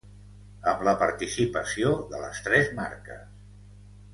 [0.71, 3.31] Amb la participació de les tres marques.